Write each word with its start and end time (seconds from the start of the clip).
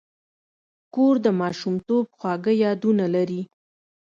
کور 0.93 1.15
د 1.25 1.27
ماشومتوب 1.41 2.05
خواږه 2.17 2.53
یادونه 2.63 3.05
لري. 3.15 3.41